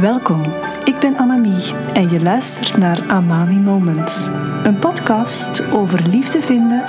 Welkom, 0.00 0.42
ik 0.84 0.98
ben 1.00 1.16
Annemie 1.16 1.74
en 1.74 2.10
je 2.10 2.22
luistert 2.22 2.76
naar 2.76 3.08
Amami 3.10 3.54
Moments. 3.54 4.26
Een 4.62 4.78
podcast 4.78 5.70
over 5.70 6.08
liefde 6.08 6.40
vinden, 6.40 6.84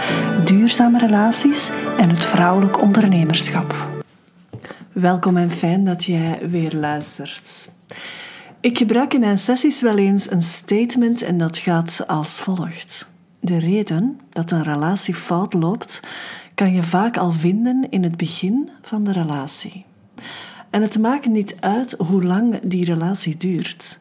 duurzame 0.46 0.99
relaties 0.99 1.70
en 1.97 2.10
het 2.10 2.26
vrouwelijk 2.26 2.81
ondernemerschap. 2.81 3.76
Welkom 4.91 5.38
en 5.38 5.49
fijn 5.49 5.86
dat 5.86 6.04
jij 6.04 6.49
weer 6.49 6.73
luistert. 6.73 7.71
Ik 8.59 8.77
gebruik 8.77 9.13
in 9.13 9.19
mijn 9.19 9.37
sessies 9.37 9.81
wel 9.81 9.97
eens 9.97 10.31
een 10.31 10.43
statement 10.43 11.21
en 11.21 11.37
dat 11.37 11.57
gaat 11.57 12.03
als 12.07 12.39
volgt. 12.39 13.09
De 13.39 13.59
reden 13.59 14.19
dat 14.29 14.51
een 14.51 14.63
relatie 14.63 15.15
fout 15.15 15.53
loopt, 15.53 15.99
kan 16.55 16.73
je 16.73 16.83
vaak 16.83 17.17
al 17.17 17.31
vinden 17.31 17.87
in 17.89 18.03
het 18.03 18.17
begin 18.17 18.69
van 18.81 19.03
de 19.03 19.11
relatie. 19.11 19.85
En 20.76 20.82
het 20.82 21.00
maakt 21.00 21.26
niet 21.26 21.55
uit 21.60 21.92
hoe 21.92 22.23
lang 22.23 22.60
die 22.64 22.86
relatie 22.86 23.38
duurt. 23.38 24.00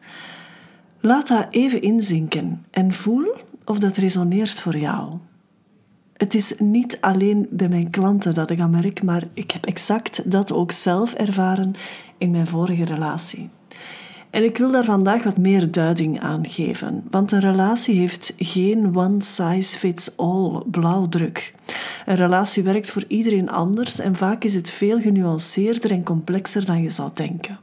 Laat 0.99 1.27
dat 1.27 1.47
even 1.49 1.81
inzinken 1.81 2.65
en 2.71 2.93
voel 2.93 3.35
of 3.65 3.79
dat 3.79 3.97
resoneert 3.97 4.59
voor 4.59 4.77
jou. 4.77 5.17
Het 6.13 6.33
is 6.33 6.53
niet 6.57 6.97
alleen 7.01 7.47
bij 7.49 7.69
mijn 7.69 7.89
klanten 7.89 8.33
dat 8.33 8.49
ik 8.49 8.57
dat 8.57 8.69
merk, 8.69 9.03
maar 9.03 9.27
ik 9.33 9.51
heb 9.51 9.65
exact 9.65 10.31
dat 10.31 10.51
ook 10.51 10.71
zelf 10.71 11.13
ervaren 11.13 11.73
in 12.17 12.31
mijn 12.31 12.47
vorige 12.47 12.85
relatie. 12.85 13.49
En 14.35 14.43
ik 14.43 14.57
wil 14.57 14.71
daar 14.71 14.83
vandaag 14.83 15.23
wat 15.23 15.37
meer 15.37 15.71
duiding 15.71 16.19
aan 16.19 16.47
geven, 16.47 17.03
want 17.09 17.31
een 17.31 17.39
relatie 17.39 17.99
heeft 17.99 18.33
geen 18.37 18.95
one 18.97 19.23
size 19.23 19.77
fits 19.77 20.17
all 20.17 20.63
blauwdruk. 20.71 21.53
Een 22.05 22.15
relatie 22.15 22.63
werkt 22.63 22.89
voor 22.89 23.03
iedereen 23.07 23.49
anders 23.49 23.99
en 23.99 24.15
vaak 24.15 24.43
is 24.43 24.55
het 24.55 24.69
veel 24.69 25.01
genuanceerder 25.01 25.91
en 25.91 26.03
complexer 26.03 26.65
dan 26.65 26.83
je 26.83 26.89
zou 26.89 27.09
denken. 27.13 27.59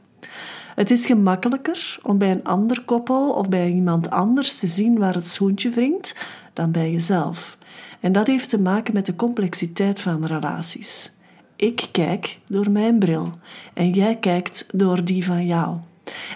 Het 0.75 0.91
is 0.91 1.05
gemakkelijker 1.05 1.99
om 2.01 2.17
bij 2.17 2.31
een 2.31 2.43
ander 2.43 2.81
koppel 2.81 3.29
of 3.29 3.49
bij 3.49 3.69
iemand 3.69 4.09
anders 4.09 4.57
te 4.57 4.67
zien 4.67 4.97
waar 4.97 5.13
het 5.13 5.27
schoentje 5.27 5.69
wringt 5.69 6.15
dan 6.53 6.71
bij 6.71 6.91
jezelf. 6.91 7.57
En 7.99 8.11
dat 8.11 8.27
heeft 8.27 8.49
te 8.49 8.61
maken 8.61 8.93
met 8.93 9.05
de 9.05 9.15
complexiteit 9.15 9.99
van 9.99 10.25
relaties. 10.25 11.11
Ik 11.55 11.87
kijk 11.91 12.39
door 12.47 12.71
mijn 12.71 12.99
bril 12.99 13.31
en 13.73 13.89
jij 13.89 14.15
kijkt 14.15 14.65
door 14.71 15.03
die 15.03 15.25
van 15.25 15.45
jou. 15.45 15.77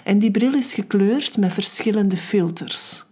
En 0.04 0.18
die 0.18 0.30
bril 0.30 0.54
is 0.54 0.74
gekleurd 0.74 1.36
met 1.36 1.52
verschillende 1.52 2.16
filters. 2.16 3.04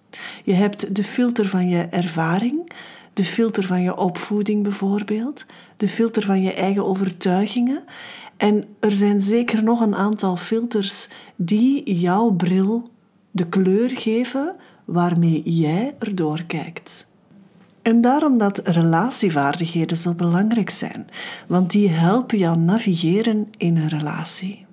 Je 0.44 0.52
hebt 0.52 0.94
de 0.94 1.04
filter 1.04 1.48
van 1.48 1.68
je 1.68 1.82
ervaring, 1.82 2.70
de 3.12 3.24
filter 3.24 3.64
van 3.64 3.82
je 3.82 3.96
opvoeding 3.96 4.62
bijvoorbeeld, 4.62 5.46
de 5.76 5.88
filter 5.88 6.22
van 6.22 6.42
je 6.42 6.52
eigen 6.52 6.86
overtuigingen. 6.86 7.84
En 8.36 8.64
er 8.80 8.92
zijn 8.92 9.20
zeker 9.20 9.62
nog 9.62 9.80
een 9.80 9.94
aantal 9.94 10.36
filters 10.36 11.08
die 11.36 11.94
jouw 11.94 12.30
bril 12.30 12.90
de 13.30 13.48
kleur 13.48 13.88
geven 13.88 14.56
waarmee 14.84 15.42
jij 15.44 15.94
erdoor 15.98 16.42
kijkt. 16.42 17.06
En 17.82 18.00
daarom 18.00 18.38
dat 18.38 18.60
relatievaardigheden 18.64 19.96
zo 19.96 20.14
belangrijk 20.14 20.70
zijn, 20.70 21.08
want 21.46 21.70
die 21.70 21.88
helpen 21.88 22.38
jou 22.38 22.56
navigeren 22.58 23.48
in 23.56 23.76
een 23.76 23.88
relatie. 23.88 24.65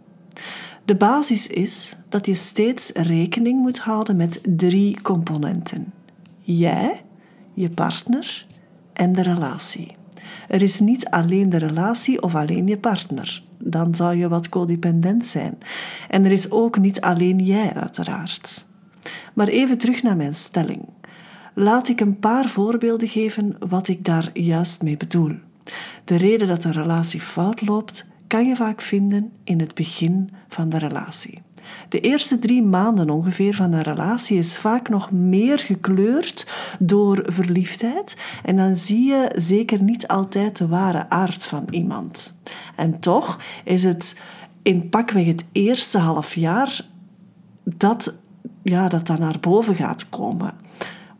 De 0.85 0.95
basis 0.95 1.47
is 1.47 1.95
dat 2.09 2.25
je 2.25 2.35
steeds 2.35 2.91
rekening 2.91 3.61
moet 3.61 3.79
houden 3.79 4.15
met 4.15 4.41
drie 4.43 5.01
componenten: 5.01 5.93
jij, 6.39 7.01
je 7.53 7.69
partner 7.69 8.45
en 8.93 9.13
de 9.13 9.21
relatie. 9.21 9.95
Er 10.47 10.61
is 10.61 10.79
niet 10.79 11.05
alleen 11.09 11.49
de 11.49 11.57
relatie 11.57 12.21
of 12.21 12.35
alleen 12.35 12.67
je 12.67 12.77
partner. 12.77 13.43
Dan 13.57 13.95
zou 13.95 14.15
je 14.15 14.27
wat 14.27 14.49
codependent 14.49 15.25
zijn. 15.25 15.57
En 16.09 16.25
er 16.25 16.31
is 16.31 16.51
ook 16.51 16.77
niet 16.77 17.01
alleen 17.01 17.39
jij, 17.39 17.73
uiteraard. 17.73 18.65
Maar 19.33 19.47
even 19.47 19.77
terug 19.77 20.03
naar 20.03 20.15
mijn 20.15 20.35
stelling. 20.35 20.89
Laat 21.53 21.89
ik 21.89 21.99
een 21.99 22.19
paar 22.19 22.49
voorbeelden 22.49 23.07
geven 23.07 23.55
wat 23.67 23.87
ik 23.87 24.05
daar 24.05 24.29
juist 24.33 24.81
mee 24.81 24.97
bedoel. 24.97 25.31
De 26.03 26.15
reden 26.15 26.47
dat 26.47 26.63
een 26.63 26.71
relatie 26.71 27.21
fout 27.21 27.61
loopt, 27.61 28.11
kan 28.27 28.47
je 28.47 28.55
vaak 28.55 28.81
vinden 28.81 29.31
in 29.43 29.59
het 29.59 29.73
begin 29.73 30.29
van 30.47 30.69
de 30.69 30.77
relatie. 30.77 31.41
De 31.89 31.99
eerste 31.99 32.39
drie 32.39 32.63
maanden 32.63 33.09
ongeveer 33.09 33.55
van 33.55 33.71
een 33.71 33.81
relatie 33.81 34.37
is 34.37 34.57
vaak 34.57 34.89
nog 34.89 35.11
meer 35.11 35.59
gekleurd 35.59 36.47
door 36.79 37.23
verliefdheid 37.25 38.17
en 38.43 38.55
dan 38.55 38.75
zie 38.75 39.03
je 39.03 39.31
zeker 39.35 39.83
niet 39.83 40.07
altijd 40.07 40.57
de 40.57 40.67
ware 40.67 41.09
aard 41.09 41.45
van 41.45 41.67
iemand. 41.69 42.37
En 42.75 42.99
toch 42.99 43.39
is 43.63 43.83
het 43.83 44.19
in 44.61 44.89
pakweg 44.89 45.25
het 45.25 45.43
eerste 45.51 45.97
half 45.97 46.35
jaar 46.35 46.85
dat, 47.63 48.17
ja, 48.63 48.87
dat 48.87 49.07
dan 49.07 49.19
naar 49.19 49.39
boven 49.39 49.75
gaat 49.75 50.09
komen. 50.09 50.53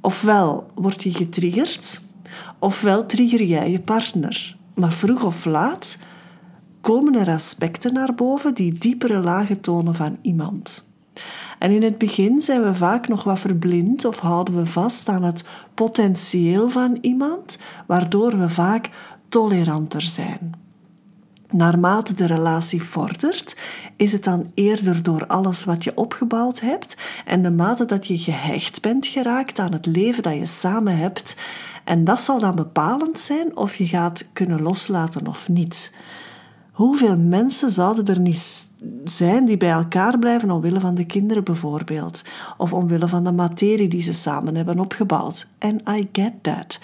Ofwel 0.02 0.72
word 0.76 1.04
je 1.04 1.14
getriggerd, 1.14 2.02
ofwel 2.60 3.06
trigger 3.06 3.44
jij 3.44 3.72
je 3.72 3.80
partner. 3.80 4.58
Maar 4.74 4.94
vroeg 4.94 5.24
of 5.24 5.46
laat 5.46 5.98
komen 6.84 7.16
er 7.16 7.30
aspecten 7.30 7.94
naar 7.94 8.14
boven 8.14 8.54
die 8.54 8.74
diepere 8.74 9.20
lagen 9.20 9.62
tonen 9.62 9.96
van 9.96 10.18
iemand. 10.22 10.88
En 11.60 11.72
in 11.72 11.84
het 11.84 11.98
begin 11.98 12.42
zijn 12.42 12.64
we 12.64 12.76
vaak 12.76 13.08
nog 13.08 13.24
wat 13.24 13.40
verblind 13.40 14.06
of 14.06 14.20
houden 14.20 14.56
we 14.56 14.66
vast 14.66 15.10
aan 15.10 15.24
het 15.24 15.44
potentieel 15.74 16.70
van 16.70 16.98
iemand, 17.02 17.58
waardoor 17.88 18.38
we 18.38 18.50
vaak 18.50 18.90
toleranter 19.30 20.02
zijn. 20.02 20.52
Naarmate 21.50 22.14
de 22.14 22.26
relatie 22.26 22.84
vordert, 22.84 23.58
is 23.96 24.12
het 24.12 24.24
dan 24.24 24.52
eerder 24.54 25.04
door 25.04 25.28
alles 25.28 25.64
wat 25.64 25.84
je 25.84 25.98
opgebouwd 25.98 26.60
hebt 26.60 26.98
en 27.26 27.42
de 27.42 27.52
mate 27.52 27.86
dat 27.86 28.08
je 28.08 28.18
gehecht 28.18 28.82
bent 28.82 29.08
geraakt 29.08 29.60
aan 29.60 29.74
het 29.74 29.86
leven 29.86 30.24
dat 30.24 30.34
je 30.34 30.46
samen 30.46 30.98
hebt. 30.98 31.36
En 31.84 32.04
dat 32.04 32.22
zal 32.22 32.40
dan 32.40 32.56
bepalend 32.56 33.20
zijn 33.20 33.58
of 33.58 33.76
je 33.76 33.88
gaat 33.88 34.26
kunnen 34.34 34.62
loslaten 34.62 35.28
of 35.28 35.50
niet. 35.50 35.92
Hoeveel 36.74 37.18
mensen 37.18 37.72
zouden 37.72 38.06
er 38.06 38.20
niet 38.20 38.72
zijn 39.04 39.46
die 39.46 39.58
bij 39.58 39.72
elkaar 39.72 40.20
blijven 40.20 40.52
omwille 40.52 40.80
van 40.80 40.96
de 40.96 41.06
kinderen 41.06 41.44
bijvoorbeeld, 41.44 42.22
of 42.58 42.74
omwille 42.74 43.08
van 43.08 43.24
de 43.24 43.32
materie 43.32 43.88
die 43.88 44.02
ze 44.02 44.14
samen 44.14 44.56
hebben 44.56 44.80
opgebouwd? 44.80 45.48
En 45.58 45.82
I 45.90 46.10
get 46.12 46.34
that. 46.42 46.80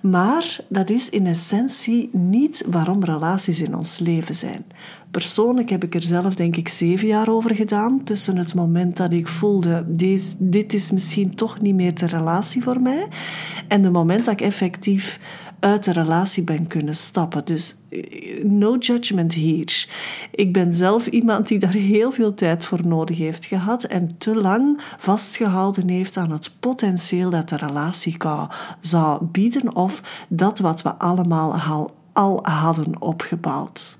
Maar 0.00 0.60
dat 0.68 0.90
is 0.90 1.08
in 1.08 1.26
essentie 1.26 2.10
niet 2.12 2.64
waarom 2.70 3.04
relaties 3.04 3.60
in 3.60 3.74
ons 3.74 3.98
leven 3.98 4.34
zijn. 4.34 4.64
Persoonlijk 5.10 5.70
heb 5.70 5.84
ik 5.84 5.94
er 5.94 6.02
zelf 6.02 6.34
denk 6.34 6.56
ik 6.56 6.68
zeven 6.68 7.06
jaar 7.06 7.28
over 7.28 7.54
gedaan, 7.54 8.04
tussen 8.04 8.36
het 8.36 8.54
moment 8.54 8.96
dat 8.96 9.12
ik 9.12 9.28
voelde, 9.28 9.84
deze, 9.88 10.34
dit 10.38 10.74
is 10.74 10.90
misschien 10.90 11.34
toch 11.34 11.60
niet 11.60 11.74
meer 11.74 11.94
de 11.94 12.06
relatie 12.06 12.62
voor 12.62 12.80
mij, 12.80 13.08
en 13.68 13.82
het 13.82 13.92
moment 13.92 14.24
dat 14.24 14.34
ik 14.34 14.40
effectief 14.40 15.20
uit 15.60 15.84
de 15.84 15.92
relatie 15.92 16.42
ben 16.42 16.66
kunnen 16.66 16.96
stappen. 16.96 17.44
Dus 17.44 17.74
no 18.42 18.76
judgment 18.76 19.34
hier. 19.34 19.88
Ik 20.30 20.52
ben 20.52 20.74
zelf 20.74 21.06
iemand 21.06 21.48
die 21.48 21.58
daar 21.58 21.72
heel 21.72 22.12
veel 22.12 22.34
tijd 22.34 22.64
voor 22.64 22.86
nodig 22.86 23.18
heeft 23.18 23.46
gehad 23.46 23.84
en 23.84 24.18
te 24.18 24.34
lang 24.34 24.80
vastgehouden 24.98 25.88
heeft 25.88 26.16
aan 26.16 26.30
het 26.30 26.50
potentieel 26.60 27.30
dat 27.30 27.48
de 27.48 27.56
relatie 27.56 28.16
zou 28.80 29.24
bieden 29.24 29.76
of 29.76 30.02
dat 30.28 30.58
wat 30.58 30.82
we 30.82 30.94
allemaal 30.94 31.54
al, 31.54 31.94
al 32.12 32.38
hadden 32.42 33.02
opgebouwd. 33.02 33.98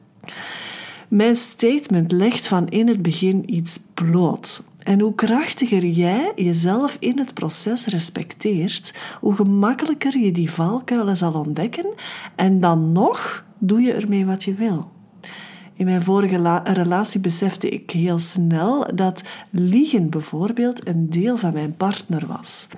Mijn 1.08 1.36
statement 1.36 2.12
legt 2.12 2.46
van 2.46 2.68
in 2.68 2.88
het 2.88 3.02
begin 3.02 3.54
iets 3.54 3.80
bloot. 3.94 4.62
En 4.80 5.00
hoe 5.00 5.14
krachtiger 5.14 5.86
jij 5.86 6.32
jezelf 6.34 6.96
in 7.00 7.18
het 7.18 7.34
proces 7.34 7.86
respecteert, 7.86 8.94
hoe 9.20 9.34
gemakkelijker 9.34 10.18
je 10.18 10.32
die 10.32 10.50
valkuilen 10.50 11.16
zal 11.16 11.32
ontdekken 11.32 11.86
en 12.36 12.60
dan 12.60 12.92
nog 12.92 13.44
doe 13.58 13.80
je 13.80 13.92
ermee 13.92 14.26
wat 14.26 14.44
je 14.44 14.54
wil. 14.54 14.90
In 15.74 15.84
mijn 15.84 16.02
vorige 16.02 16.60
relatie 16.64 17.20
besefte 17.20 17.68
ik 17.68 17.90
heel 17.90 18.18
snel 18.18 18.94
dat 18.94 19.22
liegen 19.50 20.10
bijvoorbeeld 20.10 20.88
een 20.88 21.10
deel 21.10 21.36
van 21.36 21.52
mijn 21.52 21.76
partner 21.76 22.26
was. 22.26 22.68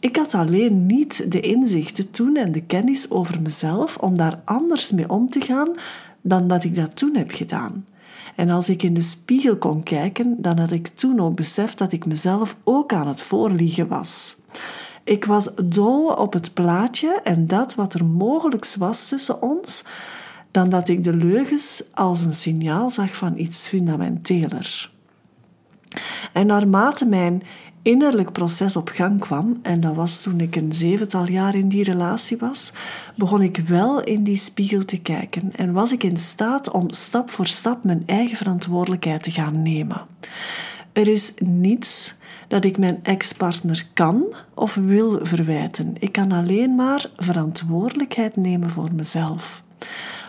Ik 0.00 0.16
had 0.16 0.34
alleen 0.34 0.86
niet 0.86 1.32
de 1.32 1.40
inzichten 1.40 2.10
toen 2.10 2.36
en 2.36 2.52
de 2.52 2.62
kennis 2.62 3.10
over 3.10 3.42
mezelf 3.42 3.96
om 3.96 4.16
daar 4.16 4.40
anders 4.44 4.92
mee 4.92 5.10
om 5.10 5.30
te 5.30 5.40
gaan 5.40 5.70
dan 6.22 6.48
dat 6.48 6.64
ik 6.64 6.76
dat 6.76 6.96
toen 6.96 7.16
heb 7.16 7.30
gedaan. 7.30 7.84
En 8.34 8.50
als 8.50 8.68
ik 8.68 8.82
in 8.82 8.94
de 8.94 9.00
spiegel 9.00 9.56
kon 9.56 9.82
kijken, 9.82 10.36
dan 10.38 10.58
had 10.58 10.70
ik 10.70 10.88
toen 10.88 11.20
ook 11.20 11.34
beseft 11.34 11.78
dat 11.78 11.92
ik 11.92 12.06
mezelf 12.06 12.56
ook 12.64 12.92
aan 12.92 13.08
het 13.08 13.22
voorliegen 13.22 13.88
was. 13.88 14.36
Ik 15.04 15.24
was 15.24 15.50
dol 15.64 16.06
op 16.06 16.32
het 16.32 16.54
plaatje 16.54 17.20
en 17.22 17.46
dat 17.46 17.74
wat 17.74 17.94
er 17.94 18.04
mogelijk 18.04 18.74
was 18.78 19.08
tussen 19.08 19.42
ons, 19.42 19.84
dan 20.50 20.68
dat 20.68 20.88
ik 20.88 21.04
de 21.04 21.16
leugens 21.16 21.84
als 21.94 22.22
een 22.22 22.34
signaal 22.34 22.90
zag 22.90 23.16
van 23.16 23.38
iets 23.38 23.68
fundamenteler. 23.68 24.90
En 26.32 26.46
naarmate 26.46 27.06
mijn 27.06 27.42
innerlijk 27.82 28.32
proces 28.32 28.76
op 28.76 28.88
gang 28.88 29.20
kwam, 29.20 29.58
en 29.62 29.80
dat 29.80 29.94
was 29.94 30.20
toen 30.20 30.40
ik 30.40 30.56
een 30.56 30.72
zevental 30.72 31.28
jaar 31.28 31.54
in 31.54 31.68
die 31.68 31.84
relatie 31.84 32.36
was, 32.36 32.72
begon 33.14 33.42
ik 33.42 33.56
wel 33.56 34.02
in 34.02 34.22
die 34.22 34.36
spiegel 34.36 34.84
te 34.84 35.00
kijken 35.00 35.52
en 35.56 35.72
was 35.72 35.92
ik 35.92 36.02
in 36.02 36.16
staat 36.16 36.70
om 36.70 36.90
stap 36.90 37.30
voor 37.30 37.46
stap 37.46 37.84
mijn 37.84 38.02
eigen 38.06 38.36
verantwoordelijkheid 38.36 39.22
te 39.22 39.30
gaan 39.30 39.62
nemen. 39.62 40.06
Er 40.92 41.08
is 41.08 41.32
niets 41.38 42.14
dat 42.48 42.64
ik 42.64 42.78
mijn 42.78 43.00
ex-partner 43.02 43.86
kan 43.94 44.24
of 44.54 44.74
wil 44.74 45.18
verwijten. 45.22 45.94
Ik 45.98 46.12
kan 46.12 46.32
alleen 46.32 46.74
maar 46.74 47.10
verantwoordelijkheid 47.16 48.36
nemen 48.36 48.70
voor 48.70 48.94
mezelf. 48.94 49.62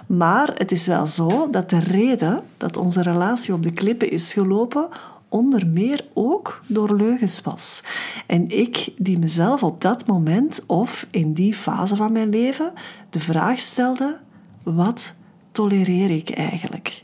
Maar 0.08 0.52
het 0.56 0.72
is 0.72 0.88
wel 0.88 1.08
zo 1.08 1.50
dat 1.50 1.70
de 1.70 1.80
reden 1.80 2.42
dat 2.58 2.78
onze 2.78 3.02
relatie 3.02 3.54
op 3.54 3.64
de 3.64 3.72
klippen 3.72 4.12
is 4.12 4.34
gelopen 4.34 4.88
onder 5.34 5.68
meer 5.68 6.06
ook 6.14 6.62
door 6.68 6.96
leugens 6.96 7.42
was. 7.42 7.84
En 8.28 8.50
ik 8.50 8.94
die 8.98 9.20
mezelf 9.20 9.64
op 9.64 9.82
dat 9.82 10.08
moment 10.08 10.64
of 10.68 11.08
in 11.12 11.34
die 11.34 11.54
fase 11.54 11.96
van 11.96 12.12
mijn 12.12 12.30
leven 12.30 12.74
de 13.10 13.20
vraag 13.20 13.60
stelde: 13.60 14.20
wat 14.64 15.16
tolereer 15.52 16.10
ik 16.10 16.30
eigenlijk? 16.30 17.04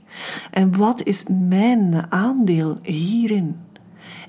En 0.52 0.78
wat 0.78 1.04
is 1.04 1.24
mijn 1.30 2.12
aandeel 2.12 2.78
hierin? 2.82 3.60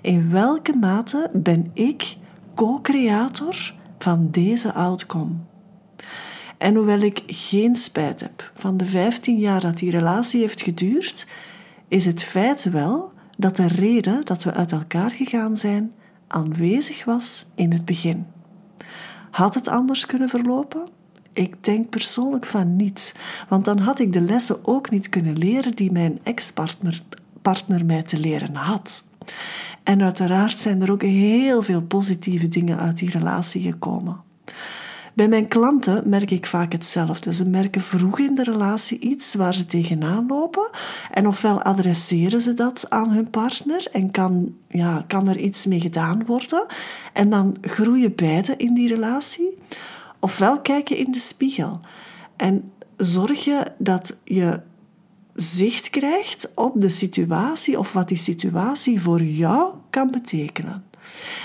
In 0.00 0.30
welke 0.30 0.76
mate 0.76 1.30
ben 1.32 1.70
ik 1.74 2.16
co-creator 2.54 3.74
van 3.98 4.28
deze 4.30 4.72
outcome? 4.72 5.32
En 6.58 6.74
hoewel 6.74 7.00
ik 7.00 7.22
geen 7.26 7.76
spijt 7.76 8.20
heb 8.20 8.52
van 8.54 8.76
de 8.76 8.86
15 8.86 9.38
jaar 9.38 9.60
dat 9.60 9.78
die 9.78 9.90
relatie 9.90 10.40
heeft 10.40 10.62
geduurd, 10.62 11.26
is 11.88 12.04
het 12.04 12.22
feit 12.22 12.64
wel 12.64 13.12
dat 13.40 13.56
de 13.56 13.68
reden 13.68 14.24
dat 14.24 14.44
we 14.44 14.52
uit 14.52 14.72
elkaar 14.72 15.10
gegaan 15.10 15.56
zijn 15.56 15.92
aanwezig 16.26 17.04
was 17.04 17.46
in 17.54 17.72
het 17.72 17.84
begin. 17.84 18.26
Had 19.30 19.54
het 19.54 19.68
anders 19.68 20.06
kunnen 20.06 20.28
verlopen? 20.28 20.88
Ik 21.32 21.64
denk 21.64 21.88
persoonlijk 21.88 22.46
van 22.46 22.76
niet, 22.76 23.14
want 23.48 23.64
dan 23.64 23.78
had 23.78 23.98
ik 23.98 24.12
de 24.12 24.20
lessen 24.20 24.66
ook 24.66 24.90
niet 24.90 25.08
kunnen 25.08 25.38
leren 25.38 25.74
die 25.74 25.92
mijn 25.92 26.18
ex-partner 26.22 27.02
partner 27.42 27.84
mij 27.84 28.02
te 28.02 28.18
leren 28.18 28.54
had. 28.54 29.04
En 29.82 30.02
uiteraard 30.02 30.58
zijn 30.58 30.82
er 30.82 30.90
ook 30.90 31.02
heel 31.02 31.62
veel 31.62 31.82
positieve 31.82 32.48
dingen 32.48 32.78
uit 32.78 32.98
die 32.98 33.10
relatie 33.10 33.62
gekomen. 33.62 34.20
Bij 35.20 35.28
mijn 35.28 35.48
klanten 35.48 36.08
merk 36.08 36.30
ik 36.30 36.46
vaak 36.46 36.72
hetzelfde. 36.72 37.34
Ze 37.34 37.48
merken 37.48 37.80
vroeg 37.80 38.18
in 38.18 38.34
de 38.34 38.42
relatie 38.42 38.98
iets 38.98 39.34
waar 39.34 39.54
ze 39.54 39.66
tegenaan 39.66 40.26
lopen. 40.28 40.70
En 41.10 41.26
ofwel 41.26 41.62
adresseren 41.62 42.40
ze 42.40 42.54
dat 42.54 42.86
aan 42.88 43.10
hun 43.10 43.30
partner 43.30 43.86
en 43.92 44.10
kan, 44.10 44.54
ja, 44.68 45.04
kan 45.06 45.28
er 45.28 45.38
iets 45.38 45.66
mee 45.66 45.80
gedaan 45.80 46.24
worden. 46.24 46.66
En 47.12 47.30
dan 47.30 47.56
groeien 47.60 48.14
beide 48.14 48.56
in 48.56 48.74
die 48.74 48.88
relatie. 48.88 49.58
Ofwel 50.20 50.60
kijk 50.60 50.88
je 50.88 50.98
in 50.98 51.12
de 51.12 51.18
spiegel 51.18 51.80
en 52.36 52.72
zorg 52.96 53.44
je 53.44 53.66
dat 53.78 54.18
je 54.24 54.60
zicht 55.34 55.90
krijgt 55.90 56.52
op 56.54 56.80
de 56.80 56.88
situatie 56.88 57.78
of 57.78 57.92
wat 57.92 58.08
die 58.08 58.16
situatie 58.16 59.00
voor 59.00 59.22
jou 59.22 59.74
kan 59.90 60.10
betekenen. 60.10 60.84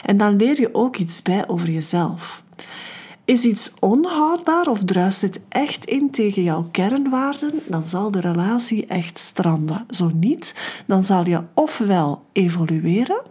En 0.04 0.18
dan 0.18 0.36
leer 0.36 0.60
je 0.60 0.74
ook 0.74 0.98
iets 0.98 1.22
bij 1.22 1.48
over 1.48 1.72
jezelf. 1.72 2.44
Is 3.26 3.46
iets 3.46 3.72
onhoudbaar 3.80 4.68
of 4.68 4.84
druist 4.84 5.22
het 5.22 5.42
echt 5.50 5.86
in 5.86 6.12
tegen 6.12 6.44
jouw 6.44 6.68
kernwaarden, 6.72 7.62
dan 7.68 7.88
zal 7.88 8.12
de 8.12 8.20
relatie 8.20 8.86
echt 8.86 9.20
stranden. 9.20 9.86
Zo 9.90 10.12
niet, 10.14 10.56
dan 10.88 11.04
zal 11.04 11.28
je 11.28 11.44
ofwel 11.54 12.26
evolueren, 12.34 13.22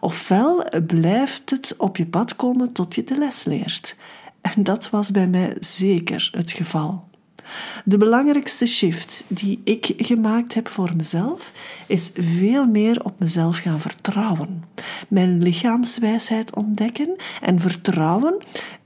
ofwel 0.00 0.64
blijft 0.86 1.50
het 1.50 1.74
op 1.78 1.96
je 1.96 2.06
pad 2.06 2.36
komen 2.36 2.72
tot 2.72 2.94
je 2.94 3.04
de 3.04 3.18
les 3.18 3.44
leert. 3.44 3.96
En 4.40 4.62
dat 4.62 4.90
was 4.90 5.10
bij 5.10 5.28
mij 5.28 5.56
zeker 5.60 6.30
het 6.32 6.50
geval. 6.52 7.08
De 7.84 7.96
belangrijkste 7.96 8.66
shift 8.66 9.24
die 9.28 9.60
ik 9.64 9.92
gemaakt 9.96 10.54
heb 10.54 10.68
voor 10.68 10.92
mezelf 10.96 11.52
is 11.86 12.10
veel 12.14 12.66
meer 12.66 13.04
op 13.04 13.18
mezelf 13.18 13.58
gaan 13.58 13.80
vertrouwen. 13.80 14.64
Mijn 15.08 15.42
lichaamswijsheid 15.42 16.54
ontdekken 16.54 17.16
en 17.40 17.60
vertrouwen 17.60 18.42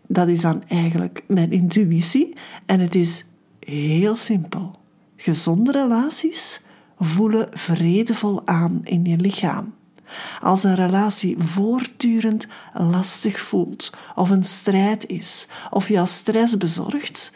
dat 0.07 0.29
is 0.29 0.41
dan 0.41 0.63
eigenlijk 0.69 1.25
mijn 1.27 1.53
intuïtie. 1.53 2.37
En 2.67 2.81
het 2.81 2.95
is 2.95 3.25
heel 3.59 4.17
simpel. 4.17 4.79
Gezonde 5.17 5.73
relaties 5.73 6.61
voelen 6.99 7.49
vredevol 7.53 8.47
aan 8.47 8.81
in 8.85 9.05
je 9.05 9.17
lichaam. 9.17 9.75
Als 10.41 10.65
een 10.65 10.75
relatie 10.75 11.39
voortdurend 11.39 12.47
lastig 12.75 13.41
voelt, 13.41 13.93
of 14.15 14.31
een 14.31 14.45
strijd 14.45 15.07
is, 15.07 15.47
of 15.71 15.89
jou 15.89 16.07
stress 16.07 16.57
bezorgt, 16.57 17.33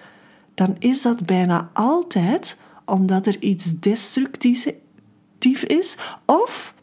dan 0.55 0.77
is 0.79 1.03
dat 1.03 1.27
bijna 1.27 1.71
altijd 1.73 2.59
omdat 2.85 3.27
er 3.27 3.43
iets 3.43 3.79
destructief 3.81 5.63
is 5.63 5.97
of 6.27 6.75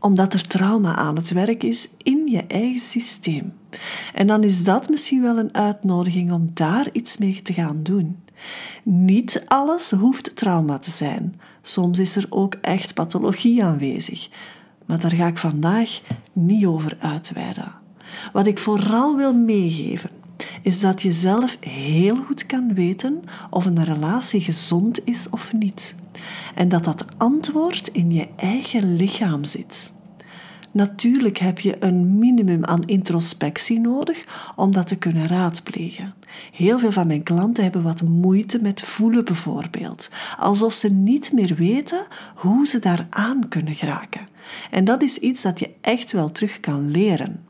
omdat 0.00 0.32
er 0.32 0.46
trauma 0.46 0.94
aan 0.94 1.16
het 1.16 1.30
werk 1.30 1.62
is 1.62 1.88
in 2.02 2.26
je 2.26 2.46
eigen 2.46 2.80
systeem. 2.80 3.52
En 4.14 4.26
dan 4.26 4.44
is 4.44 4.64
dat 4.64 4.88
misschien 4.88 5.22
wel 5.22 5.38
een 5.38 5.54
uitnodiging 5.54 6.32
om 6.32 6.50
daar 6.54 6.88
iets 6.92 7.16
mee 7.16 7.42
te 7.42 7.52
gaan 7.52 7.82
doen. 7.82 8.16
Niet 8.82 9.42
alles 9.46 9.90
hoeft 9.90 10.36
trauma 10.36 10.78
te 10.78 10.90
zijn. 10.90 11.40
Soms 11.62 11.98
is 11.98 12.16
er 12.16 12.26
ook 12.30 12.54
echt 12.60 12.94
pathologie 12.94 13.64
aanwezig. 13.64 14.28
Maar 14.86 15.00
daar 15.00 15.14
ga 15.14 15.26
ik 15.26 15.38
vandaag 15.38 16.00
niet 16.32 16.66
over 16.66 16.96
uitweiden. 17.00 17.72
Wat 18.32 18.46
ik 18.46 18.58
vooral 18.58 19.16
wil 19.16 19.34
meegeven, 19.34 20.10
is 20.62 20.80
dat 20.80 21.02
je 21.02 21.12
zelf 21.12 21.56
heel 21.60 22.16
goed 22.16 22.46
kan 22.46 22.74
weten 22.74 23.22
of 23.50 23.64
een 23.64 23.84
relatie 23.84 24.40
gezond 24.40 25.00
is 25.04 25.30
of 25.30 25.52
niet. 25.52 25.94
En 26.54 26.68
dat 26.68 26.84
dat 26.84 27.04
antwoord 27.16 27.88
in 27.88 28.10
je 28.10 28.28
eigen 28.36 28.96
lichaam 28.96 29.44
zit. 29.44 29.92
Natuurlijk 30.76 31.38
heb 31.38 31.58
je 31.58 31.76
een 31.78 32.18
minimum 32.18 32.64
aan 32.64 32.84
introspectie 32.84 33.80
nodig 33.80 34.24
om 34.56 34.72
dat 34.72 34.86
te 34.86 34.96
kunnen 34.96 35.26
raadplegen. 35.26 36.14
Heel 36.52 36.78
veel 36.78 36.92
van 36.92 37.06
mijn 37.06 37.22
klanten 37.22 37.62
hebben 37.62 37.82
wat 37.82 38.02
moeite 38.02 38.62
met 38.62 38.82
voelen 38.82 39.24
bijvoorbeeld, 39.24 40.10
alsof 40.38 40.72
ze 40.72 40.92
niet 40.92 41.32
meer 41.32 41.54
weten 41.54 42.06
hoe 42.34 42.66
ze 42.66 42.78
daar 42.78 43.06
aan 43.10 43.48
kunnen 43.48 43.74
geraken. 43.74 44.28
En 44.70 44.84
dat 44.84 45.02
is 45.02 45.18
iets 45.18 45.42
dat 45.42 45.58
je 45.58 45.70
echt 45.80 46.12
wel 46.12 46.32
terug 46.32 46.60
kan 46.60 46.90
leren. 46.90 47.44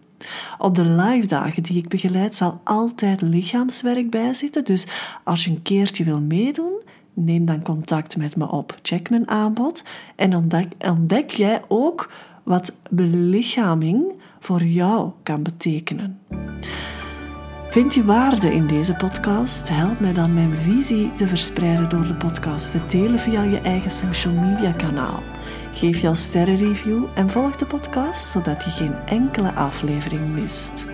Op 0.58 0.74
de 0.74 0.84
live 0.84 1.26
dagen 1.26 1.62
die 1.62 1.76
ik 1.76 1.88
begeleid 1.88 2.34
zal 2.34 2.60
altijd 2.64 3.20
lichaamswerk 3.20 4.10
bijzitten, 4.10 4.64
dus 4.64 4.86
als 5.24 5.44
je 5.44 5.50
een 5.50 5.62
keertje 5.62 6.04
wil 6.04 6.20
meedoen, 6.20 6.82
neem 7.14 7.44
dan 7.44 7.62
contact 7.62 8.16
met 8.16 8.36
me 8.36 8.50
op. 8.50 8.78
Check 8.82 9.10
mijn 9.10 9.28
aanbod 9.28 9.84
en 10.16 10.36
ontdek, 10.36 10.72
ontdek 10.78 11.30
jij 11.30 11.62
ook 11.68 12.10
wat 12.46 12.76
belichaming 12.90 14.22
voor 14.40 14.62
jou 14.62 15.10
kan 15.22 15.42
betekenen. 15.42 16.20
Vind 17.70 17.94
je 17.94 18.04
waarde 18.04 18.54
in 18.54 18.66
deze 18.66 18.94
podcast? 18.94 19.68
Help 19.68 20.00
mij 20.00 20.12
dan 20.12 20.34
mijn 20.34 20.54
visie 20.54 21.14
te 21.14 21.28
verspreiden 21.28 21.88
door 21.88 22.06
de 22.06 22.14
podcast 22.14 22.70
te 22.70 22.86
delen 22.86 23.18
via 23.18 23.42
je 23.42 23.58
eigen 23.60 23.90
social 23.90 24.34
media 24.34 24.72
kanaal. 24.72 25.22
Geef 25.72 25.98
jouw 26.00 26.14
sterrenreview 26.14 27.04
en 27.14 27.30
volg 27.30 27.56
de 27.56 27.66
podcast 27.66 28.30
zodat 28.30 28.64
je 28.64 28.70
geen 28.70 28.94
enkele 29.06 29.52
aflevering 29.52 30.34
mist. 30.34 30.86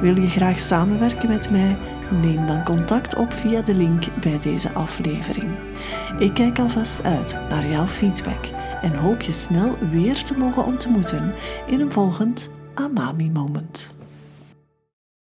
Wil 0.00 0.20
je 0.20 0.28
graag 0.28 0.60
samenwerken 0.60 1.28
met 1.28 1.50
mij? 1.50 1.76
Neem 2.22 2.46
dan 2.46 2.64
contact 2.64 3.16
op 3.16 3.32
via 3.32 3.62
de 3.62 3.74
link 3.74 4.04
bij 4.20 4.38
deze 4.38 4.72
aflevering. 4.72 5.50
Ik 6.18 6.34
kijk 6.34 6.58
alvast 6.58 7.04
uit 7.04 7.36
naar 7.48 7.66
jouw 7.66 7.86
feedback 7.86 8.50
en 8.82 8.94
hoop 8.94 9.22
je 9.22 9.32
snel 9.32 9.78
weer 9.90 10.24
te 10.24 10.38
mogen 10.38 10.64
ontmoeten 10.64 11.34
in 11.66 11.80
een 11.80 11.92
volgend 11.92 12.50
Amami 12.74 13.30
Moment. 13.30 13.94